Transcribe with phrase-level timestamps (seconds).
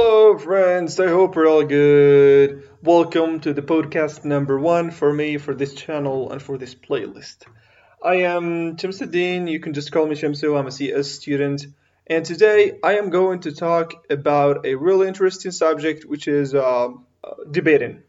[0.00, 1.00] Hello, friends.
[1.00, 2.62] I hope you're all good.
[2.84, 7.38] Welcome to the podcast number one for me, for this channel, and for this playlist.
[8.00, 9.50] I am Shamsuddin.
[9.50, 10.56] You can just call me Shamsu.
[10.56, 11.66] I'm a CS student.
[12.06, 16.90] And today I am going to talk about a really interesting subject, which is uh,
[16.90, 18.04] uh, debating.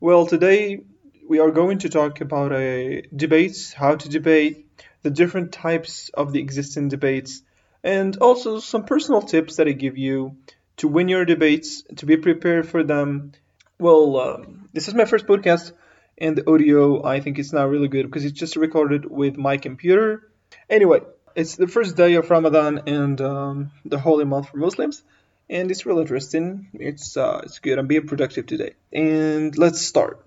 [0.00, 0.80] Well, today
[1.28, 4.63] we are going to talk about a debates, how to debate,
[5.04, 7.42] the different types of the existing debates,
[7.84, 10.36] and also some personal tips that I give you
[10.78, 13.32] to win your debates, to be prepared for them.
[13.78, 15.72] Well, um, this is my first podcast,
[16.16, 19.58] and the audio I think it's not really good because it's just recorded with my
[19.58, 20.30] computer.
[20.70, 21.00] Anyway,
[21.34, 25.02] it's the first day of Ramadan and um, the holy month for Muslims,
[25.50, 26.70] and it's really interesting.
[26.72, 27.78] It's uh, it's good.
[27.78, 30.24] I'm being productive today, and let's start.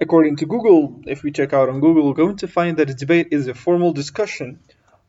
[0.00, 2.94] According to Google, if we check out on Google, we're going to find that a
[2.94, 4.58] debate is a formal discussion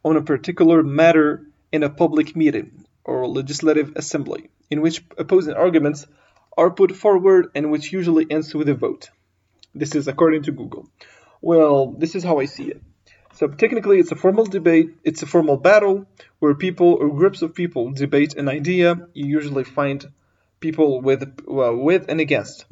[0.04, 6.06] on a particular matter in a public meeting or legislative assembly, in which opposing arguments
[6.56, 9.10] are put forward and which usually ends with a vote.
[9.74, 10.88] This is according to Google.
[11.42, 12.82] Well, this is how I see it.
[13.34, 16.06] So technically, it's a formal debate, it's a formal battle
[16.38, 19.08] where people or groups of people debate an idea.
[19.16, 20.06] You usually find
[20.60, 22.66] people with well, with and against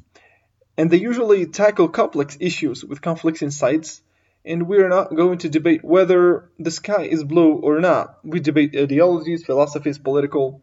[0.78, 4.02] and they usually tackle complex issues with conflicting sides.
[4.46, 8.20] And we are not going to debate whether the sky is blue or not.
[8.24, 10.62] We debate ideologies, philosophies, political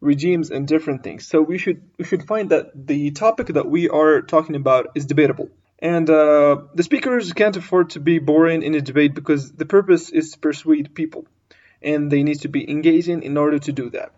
[0.00, 1.26] regimes, and different things.
[1.26, 5.06] So we should we should find that the topic that we are talking about is
[5.06, 5.48] debatable.
[5.80, 10.10] And uh, the speakers can't afford to be boring in a debate because the purpose
[10.10, 11.26] is to persuade people,
[11.82, 14.12] and they need to be engaging in order to do that.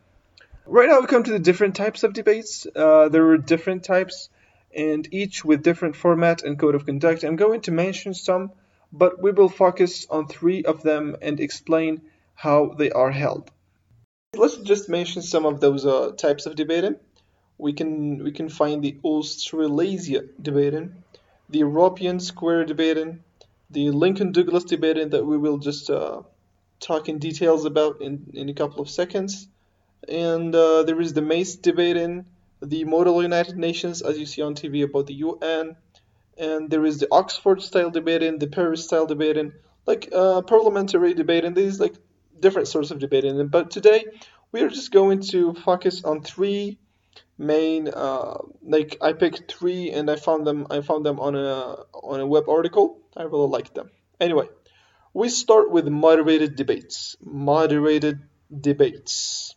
[0.66, 2.66] Right now, we come to the different types of debates.
[2.76, 4.28] Uh, there are different types
[4.74, 7.24] and each with different format and code of conduct.
[7.24, 8.52] I'm going to mention some,
[8.92, 12.02] but we will focus on three of them and explain
[12.34, 13.50] how they are held.
[14.34, 16.96] Let's just mention some of those uh, types of debating.
[17.56, 21.02] We can we can find the Australasia debating,
[21.48, 23.24] the European square debating,
[23.70, 26.22] the Lincoln Douglas debating that we will just uh,
[26.78, 29.48] talk in details about in, in a couple of seconds,
[30.08, 32.26] and uh, there is the Mace debating
[32.60, 35.76] the Model United Nations, as you see on TV about the UN,
[36.36, 39.52] and there is the Oxford style debating, the Paris style debating,
[39.86, 41.54] like uh, parliamentary debating.
[41.54, 41.94] These like
[42.38, 43.48] different sorts of debating.
[43.48, 44.04] But today
[44.52, 46.78] we are just going to focus on three
[47.36, 47.88] main.
[47.88, 50.66] Uh, like I picked three, and I found them.
[50.70, 53.00] I found them on a on a web article.
[53.16, 53.90] I really like them.
[54.20, 54.48] Anyway,
[55.12, 57.16] we start with moderated debates.
[57.20, 58.20] Moderated
[58.60, 59.54] debates.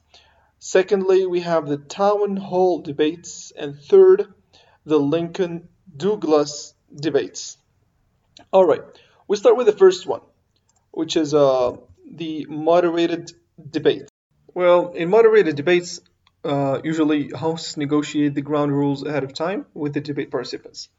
[0.63, 3.51] Secondly, we have the town hall debates.
[3.57, 4.31] And third,
[4.85, 7.57] the Lincoln Douglas debates.
[8.53, 8.83] All right,
[9.27, 10.21] we start with the first one,
[10.91, 11.77] which is uh,
[12.09, 13.31] the moderated
[13.71, 14.07] debate.
[14.53, 15.99] Well, in moderated debates,
[16.43, 20.89] uh, usually hosts negotiate the ground rules ahead of time with the debate participants.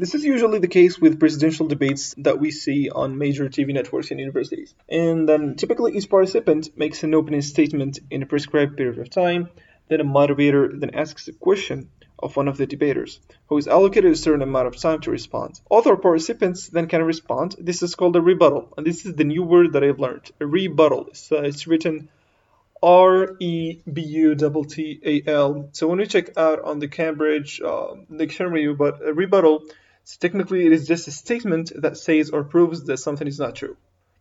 [0.00, 4.10] This is usually the case with presidential debates that we see on major TV networks
[4.10, 4.74] and universities.
[4.88, 9.50] And then typically each participant makes an opening statement in a prescribed period of time,
[9.88, 14.12] then a moderator then asks a question of one of the debaters, who is allocated
[14.12, 15.60] a certain amount of time to respond.
[15.70, 17.56] Other participants then can respond.
[17.58, 20.30] This is called a rebuttal, and this is the new word that I've learned.
[20.40, 21.08] A rebuttal.
[21.08, 22.08] It's, uh, it's written
[22.82, 25.68] R E B U T T A L.
[25.72, 29.64] So when we check out on the Cambridge uh, dictionary, but a rebuttal
[30.04, 33.54] so technically, it is just a statement that says or proves that something is not
[33.54, 33.76] true.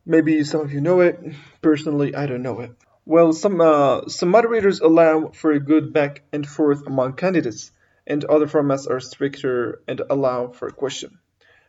[0.06, 1.19] Maybe some of you know it.
[1.62, 2.72] Personally, I don't know it.
[3.06, 7.72] Well, some uh, some moderators allow for a good back and forth among candidates,
[8.06, 11.18] and other formats are stricter and allow for a question.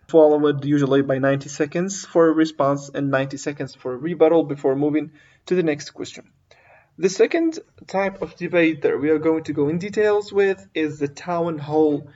[0.08, 4.74] Followed usually by 90 seconds for a response and 90 seconds for a rebuttal before
[4.74, 5.12] moving
[5.46, 6.30] to the next question.
[6.98, 10.98] The second type of debate that we are going to go in details with is
[10.98, 12.08] the town hall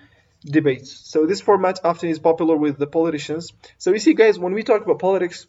[0.44, 0.91] debates.
[0.91, 3.53] So this format often is popular with the politicians.
[3.78, 5.47] So you see, guys, when we talk about politics,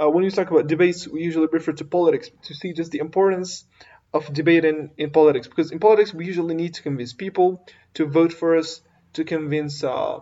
[0.00, 3.00] uh, when we talk about debates, we usually refer to politics to see just the
[3.00, 3.64] importance
[4.14, 5.48] of debating in politics.
[5.48, 8.80] Because in politics, we usually need to convince people to vote for us,
[9.14, 10.20] to convince uh,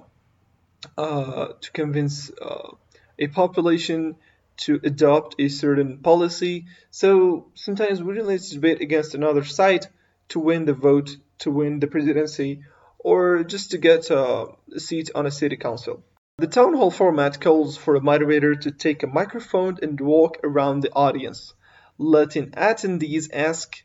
[0.97, 2.71] uh, to convince uh,
[3.19, 4.17] a population
[4.56, 6.67] to adopt a certain policy.
[6.91, 9.87] So sometimes we really need to debate against another side
[10.31, 12.62] to win the vote, to win the presidency,
[13.06, 16.03] or just to get uh, a seat on a city council.
[16.38, 20.81] The town hall format calls for a moderator to take a microphone and walk around
[20.81, 21.55] the audience,
[21.99, 23.81] letting attendees ask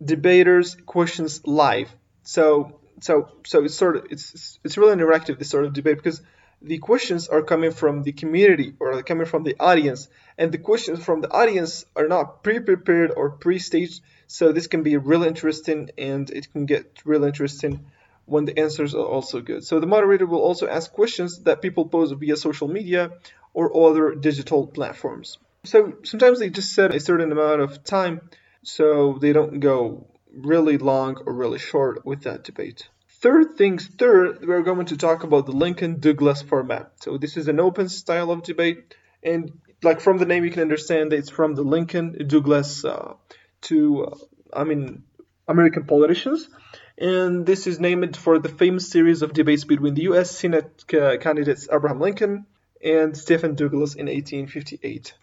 [0.00, 1.90] debaters questions live.
[2.22, 6.22] So, so, so it's sort of it's it's really interactive this sort of debate because
[6.62, 10.06] the questions are coming from the community or coming from the audience,
[10.38, 14.00] and the questions from the audience are not pre-prepared or pre-staged.
[14.28, 17.84] So this can be really interesting, and it can get really interesting
[18.26, 19.64] when the answers are also good.
[19.64, 23.12] So the moderator will also ask questions that people pose via social media
[23.52, 25.38] or other digital platforms.
[25.64, 28.20] So sometimes they just set a certain amount of time
[28.62, 32.88] so they don't go really long or really short with that debate.
[33.08, 36.92] Third things third, we're going to talk about the Lincoln Douglas format.
[37.00, 40.60] So this is an open style of debate, and like from the name you can
[40.60, 43.14] understand that it's from the Lincoln Douglas uh,
[43.62, 44.16] to, uh,
[44.52, 45.04] I mean,
[45.48, 46.48] American politicians.
[46.96, 50.30] And this is named for the famous series of debates between the U.S.
[50.30, 52.46] Senate candidates Abraham Lincoln
[52.84, 55.14] and Stephen Douglas in 1858.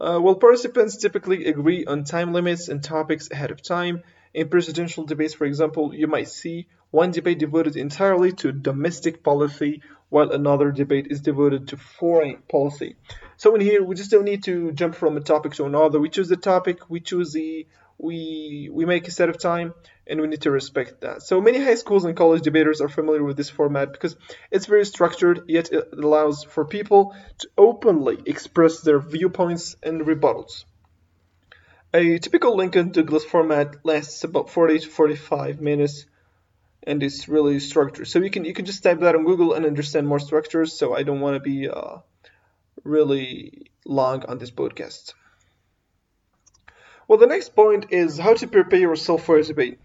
[0.00, 4.02] Uh, while participants typically agree on time limits and topics ahead of time,
[4.32, 9.82] in presidential debates, for example, you might see one debate devoted entirely to domestic policy,
[10.08, 12.96] while another debate is devoted to foreign policy.
[13.36, 16.00] So in here, we just don't need to jump from a topic to another.
[16.00, 17.66] We choose the topic, we choose the
[17.98, 19.74] we we make a set of time
[20.08, 21.22] and we need to respect that.
[21.22, 24.16] So many high schools and college debaters are familiar with this format because
[24.50, 30.64] it's very structured, yet it allows for people to openly express their viewpoints and rebuttals.
[31.94, 36.06] A typical Lincoln Douglas format lasts about 40 to 45 minutes
[36.82, 38.08] and it's really structured.
[38.08, 40.72] So you can you can just type that on Google and understand more structures.
[40.72, 41.98] So I don't want to be uh,
[42.84, 45.14] really long on this podcast.
[47.06, 49.78] Well, the next point is how to prepare yourself for a debate.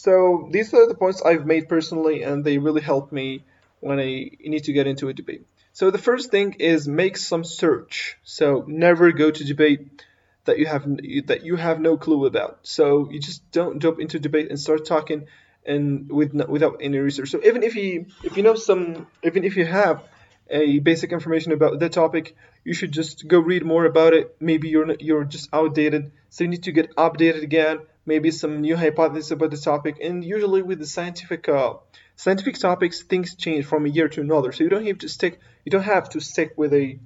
[0.00, 3.44] So these are the points I've made personally, and they really help me
[3.80, 5.44] when I need to get into a debate.
[5.74, 8.16] So the first thing is make some search.
[8.24, 10.02] So never go to debate
[10.46, 10.84] that you have
[11.26, 12.60] that you have no clue about.
[12.62, 15.26] So you just don't jump into debate and start talking
[15.66, 17.30] and with without any research.
[17.30, 20.02] So even if you if you know some even if you have
[20.48, 24.34] a basic information about the topic, you should just go read more about it.
[24.40, 27.80] Maybe you're you're just outdated, so you need to get updated again.
[28.10, 29.94] Maybe some new hypothesis about the topic.
[30.02, 31.74] And usually with the scientific uh,
[32.16, 34.50] scientific topics, things change from a year to another.
[34.52, 36.98] So you don't have to stick you don't have to stick with a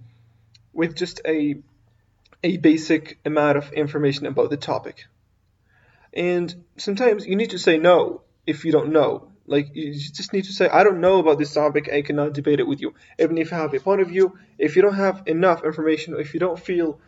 [0.73, 1.57] with just a
[2.43, 5.07] a basic amount of information about the topic.
[6.15, 6.49] And
[6.79, 9.11] sometimes you need to say no if you don't know.
[9.47, 11.93] Like you just need to say, I don't know about this topic.
[11.93, 12.95] I cannot debate it with you.
[13.19, 16.33] Even if you have a point of view, if you don't have enough information, if
[16.33, 16.99] you don't feel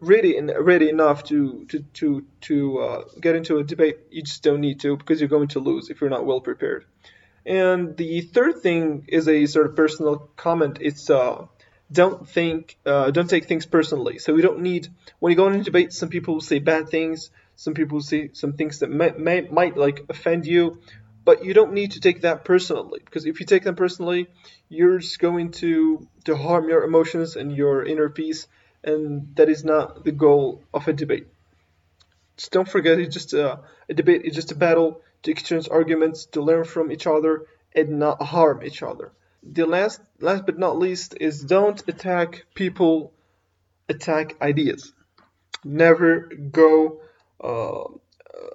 [0.00, 4.42] ready and ready enough to to to to uh, get into a debate, you just
[4.42, 6.84] don't need to because you're going to lose if you're not well prepared.
[7.46, 10.78] And the third thing is a sort of personal comment.
[10.80, 11.46] It's uh,
[11.90, 14.18] don't think, uh, don't take things personally.
[14.18, 15.92] So we don't need when you go into debate.
[15.92, 17.30] Some people will say bad things.
[17.56, 20.78] Some people say some things that may, may might like offend you
[21.28, 24.28] but you don't need to take that personally because if you take them personally
[24.70, 28.46] you're just going to to harm your emotions and your inner peace
[28.84, 31.26] and that is not the goal of a debate
[32.36, 36.26] just don't forget it's just a, a debate it's just a battle to exchange arguments
[36.26, 40.78] to learn from each other and not harm each other the last last but not
[40.78, 43.12] least is don't attack people
[43.88, 44.92] attack ideas
[45.64, 46.20] never
[46.50, 47.00] go
[47.42, 47.84] uh,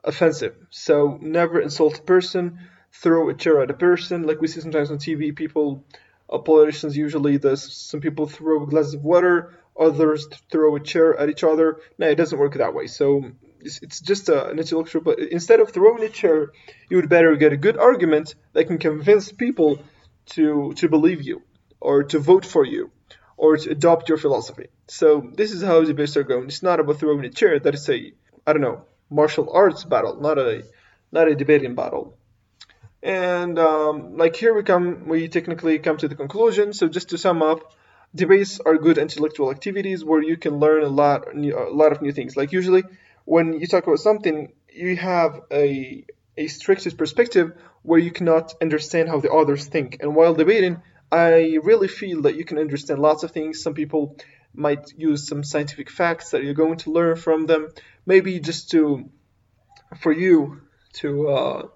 [0.03, 0.55] offensive.
[0.69, 2.59] So never insult a person,
[2.91, 4.23] throw a chair at a person.
[4.23, 5.83] Like we see sometimes on TV, people,
[6.29, 11.29] uh, politicians usually, there's some people throw glasses of water, others throw a chair at
[11.29, 11.79] each other.
[11.97, 12.87] No, it doesn't work that way.
[12.87, 15.01] So it's, it's just a, an intellectual.
[15.01, 16.51] But instead of throwing a chair,
[16.89, 19.79] you would better get a good argument that can convince people
[20.25, 21.41] to to believe you
[21.79, 22.91] or to vote for you
[23.35, 24.67] or to adopt your philosophy.
[24.87, 26.45] So this is how debates are going.
[26.45, 27.59] It's not about throwing a chair.
[27.59, 28.13] That is a
[28.45, 30.63] I don't know martial arts battle, not a
[31.11, 32.17] not a debating battle.
[33.01, 36.71] And um, like here we come, we technically come to the conclusion.
[36.71, 37.73] So just to sum up,
[38.15, 42.11] debates are good intellectual activities where you can learn a lot, a lot of new
[42.11, 42.37] things.
[42.37, 42.83] Like usually,
[43.25, 46.05] when you talk about something, you have a
[46.35, 47.53] a strict perspective
[47.83, 49.97] where you cannot understand how the others think.
[50.01, 53.61] And while debating, I really feel that you can understand lots of things.
[53.61, 54.17] Some people
[54.55, 57.69] might use some scientific facts that you're going to learn from them
[58.05, 59.09] maybe just to
[59.99, 60.61] for you
[60.93, 61.67] to uh,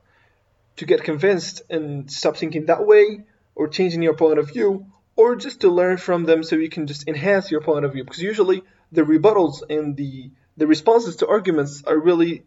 [0.77, 3.21] to get convinced and stop thinking that way
[3.55, 4.85] or changing your point of view
[5.17, 8.03] or just to learn from them so you can just enhance your point of view
[8.03, 12.43] because usually the rebuttals and the the responses to arguments are really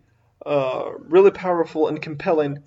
[0.47, 2.63] uh, really powerful and compelling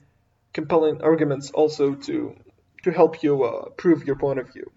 [0.53, 2.35] compelling arguments also to
[2.83, 4.71] to help you uh, prove your point of view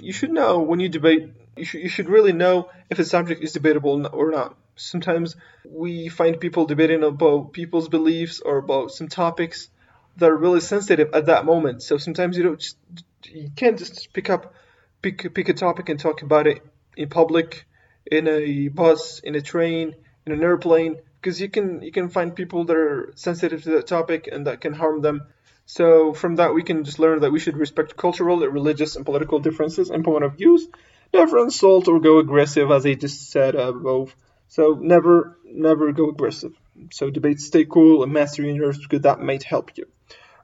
[0.00, 3.42] you should know when you debate you should, you should really know if a subject
[3.42, 4.56] is debatable or not.
[4.76, 9.68] Sometimes we find people debating about people's beliefs or about some topics
[10.16, 11.82] that are really sensitive at that moment.
[11.82, 12.76] So sometimes you don't just,
[13.26, 14.54] you can't just pick up
[15.02, 16.62] pick pick a topic and talk about it
[16.96, 17.66] in public,
[18.06, 19.94] in a bus, in a train,
[20.26, 23.86] in an airplane, because you can you can find people that are sensitive to that
[23.86, 25.22] topic and that can harm them.
[25.66, 29.38] So from that we can just learn that we should respect cultural, religious, and political
[29.38, 30.66] differences and point of views.
[31.12, 34.14] Never insult or go aggressive, as I just said above.
[34.48, 36.54] So never never go aggressive.
[36.92, 39.86] So debate stay cool and master your nerves because that might help you.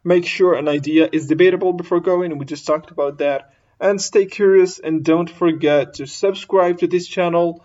[0.02, 3.54] Make sure an idea is debatable before going, we just talked about that.
[3.78, 7.64] And stay curious and don't forget to subscribe to this channel.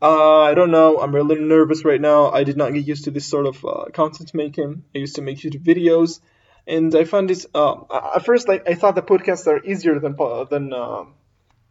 [0.00, 2.30] Uh, I don't know, I'm really nervous right now.
[2.30, 4.84] I did not get used to this sort of uh, content making.
[4.94, 6.20] I used to make YouTube videos,
[6.66, 7.46] and I found this.
[7.54, 7.76] Uh,
[8.14, 10.16] at first, I, I thought the podcasts are easier than
[10.50, 10.72] than.
[10.72, 11.04] Uh,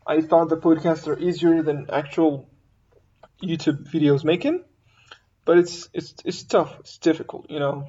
[0.07, 2.47] I thought the podcasts are easier than actual
[3.41, 4.63] YouTube videos making,
[5.45, 6.75] but it's it's it's tough.
[6.79, 7.87] It's difficult, you know.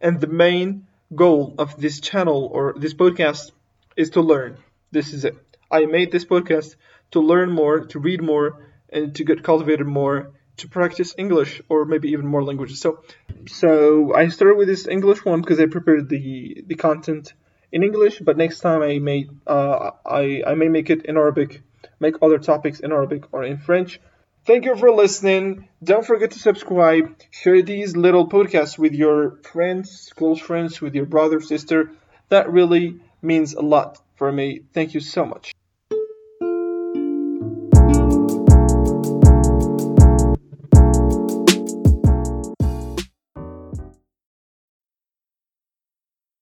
[0.00, 3.52] And the main goal of this channel or this podcast
[3.96, 4.58] is to learn.
[4.90, 5.36] This is it.
[5.70, 6.76] I made this podcast
[7.10, 11.84] to learn more, to read more, and to get cultivated more, to practice English or
[11.84, 12.80] maybe even more languages.
[12.80, 13.02] So,
[13.46, 17.32] so I started with this English one because I prepared the the content
[17.70, 21.62] in English, but next time I may uh, I I may make it in Arabic,
[22.00, 24.00] make other topics in Arabic or in French.
[24.48, 25.68] Thank you for listening.
[25.84, 27.14] Don't forget to subscribe.
[27.30, 31.90] Share these little podcasts with your friends, close friends, with your brother, sister.
[32.30, 34.62] That really means a lot for me.
[34.72, 35.52] Thank you so much.